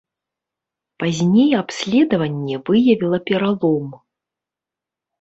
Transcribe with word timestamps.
Пазней 1.03 1.51
абследаванне 1.61 2.55
выявіла 2.71 3.23
пералом. 3.31 3.97